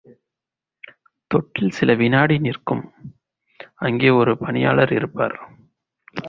தொட்டில் 1.31 1.69
சில 1.69 1.93
வினாடி 1.93 2.37
நிற்கும் 2.39 2.83
அங்கே 3.75 4.09
ஒரு 4.09 4.37
பணியாளர் 4.37 4.93
இருப்பார். 4.93 5.37